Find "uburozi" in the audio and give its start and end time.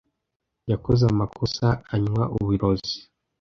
2.37-2.97